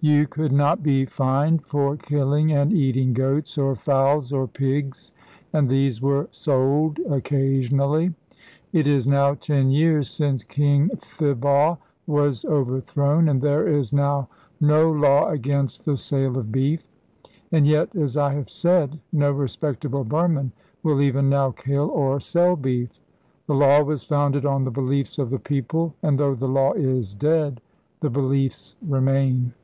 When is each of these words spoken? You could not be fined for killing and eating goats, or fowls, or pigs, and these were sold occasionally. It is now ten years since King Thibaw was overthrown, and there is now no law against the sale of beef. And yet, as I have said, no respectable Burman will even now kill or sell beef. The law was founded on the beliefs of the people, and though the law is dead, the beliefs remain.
You 0.00 0.28
could 0.28 0.52
not 0.52 0.80
be 0.80 1.06
fined 1.06 1.64
for 1.64 1.96
killing 1.96 2.52
and 2.52 2.72
eating 2.72 3.12
goats, 3.14 3.58
or 3.58 3.74
fowls, 3.74 4.32
or 4.32 4.46
pigs, 4.46 5.10
and 5.52 5.68
these 5.68 6.00
were 6.00 6.28
sold 6.30 7.00
occasionally. 7.08 8.14
It 8.72 8.86
is 8.86 9.08
now 9.08 9.34
ten 9.34 9.72
years 9.72 10.08
since 10.08 10.44
King 10.44 10.90
Thibaw 10.90 11.78
was 12.06 12.44
overthrown, 12.44 13.28
and 13.28 13.42
there 13.42 13.66
is 13.66 13.92
now 13.92 14.28
no 14.60 14.88
law 14.88 15.30
against 15.30 15.84
the 15.84 15.96
sale 15.96 16.38
of 16.38 16.52
beef. 16.52 16.88
And 17.50 17.66
yet, 17.66 17.96
as 17.96 18.16
I 18.16 18.34
have 18.34 18.50
said, 18.50 19.00
no 19.12 19.32
respectable 19.32 20.04
Burman 20.04 20.52
will 20.84 21.00
even 21.00 21.28
now 21.28 21.50
kill 21.50 21.90
or 21.90 22.20
sell 22.20 22.54
beef. 22.54 23.00
The 23.48 23.54
law 23.56 23.82
was 23.82 24.04
founded 24.04 24.46
on 24.46 24.62
the 24.62 24.70
beliefs 24.70 25.18
of 25.18 25.30
the 25.30 25.40
people, 25.40 25.96
and 26.04 26.20
though 26.20 26.36
the 26.36 26.46
law 26.46 26.72
is 26.74 27.14
dead, 27.16 27.60
the 27.98 28.10
beliefs 28.10 28.76
remain. 28.80 29.54